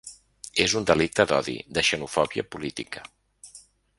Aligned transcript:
És 0.63 0.73
un 0.79 0.87
delicte 0.91 1.25
d’odi, 1.31 1.55
de 1.77 1.85
xenofòbia 1.91 2.47
política. 2.55 3.05